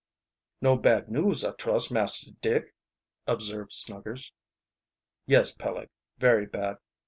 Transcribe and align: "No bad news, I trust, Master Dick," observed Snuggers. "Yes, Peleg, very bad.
"No 0.61 0.77
bad 0.77 1.11
news, 1.11 1.43
I 1.45 1.51
trust, 1.51 1.91
Master 1.91 2.31
Dick," 2.41 2.73
observed 3.27 3.71
Snuggers. 3.71 4.31
"Yes, 5.27 5.55
Peleg, 5.55 5.89
very 6.17 6.47
bad. 6.47 6.77